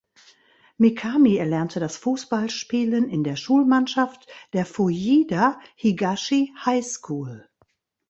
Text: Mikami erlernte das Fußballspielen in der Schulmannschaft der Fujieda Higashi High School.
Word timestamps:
Mikami 0.79 1.35
erlernte 1.37 1.79
das 1.79 1.95
Fußballspielen 1.97 3.07
in 3.07 3.23
der 3.23 3.35
Schulmannschaft 3.35 4.25
der 4.51 4.65
Fujieda 4.65 5.59
Higashi 5.77 6.51
High 6.65 6.83
School. 6.83 7.47